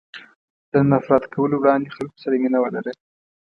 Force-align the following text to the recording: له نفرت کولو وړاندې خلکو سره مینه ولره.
له 0.71 0.79
نفرت 0.91 1.23
کولو 1.33 1.55
وړاندې 1.59 1.93
خلکو 1.95 2.17
سره 2.23 2.35
مینه 2.41 2.59
ولره. 2.61 2.91